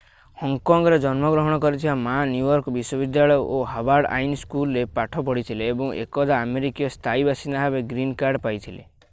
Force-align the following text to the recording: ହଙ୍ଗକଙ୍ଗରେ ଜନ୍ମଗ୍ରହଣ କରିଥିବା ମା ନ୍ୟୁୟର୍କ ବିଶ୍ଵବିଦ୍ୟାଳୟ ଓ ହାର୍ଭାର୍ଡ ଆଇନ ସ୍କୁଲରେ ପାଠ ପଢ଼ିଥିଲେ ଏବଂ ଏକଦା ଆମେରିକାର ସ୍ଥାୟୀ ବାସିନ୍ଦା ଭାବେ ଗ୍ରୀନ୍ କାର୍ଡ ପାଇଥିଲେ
ହଙ୍ଗକଙ୍ଗରେ 0.43 0.97
ଜନ୍ମଗ୍ରହଣ 1.01 1.57
କରିଥିବା 1.65 1.93
ମା 2.05 2.13
ନ୍ୟୁୟର୍କ 2.31 2.73
ବିଶ୍ଵବିଦ୍ୟାଳୟ 2.77 3.45
ଓ 3.59 3.61
ହାର୍ଭାର୍ଡ 3.75 4.11
ଆଇନ 4.17 4.41
ସ୍କୁଲରେ 4.45 4.87
ପାଠ 4.97 5.25
ପଢ଼ିଥିଲେ 5.29 5.69
ଏବଂ 5.77 5.95
ଏକଦା 6.07 6.43
ଆମେରିକାର 6.49 6.95
ସ୍ଥାୟୀ 6.99 7.29
ବାସିନ୍ଦା 7.31 7.63
ଭାବେ 7.67 7.85
ଗ୍ରୀନ୍ 7.95 8.17
କାର୍ଡ 8.25 8.43
ପାଇଥିଲେ 8.49 8.89